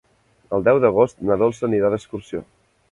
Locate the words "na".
1.31-1.39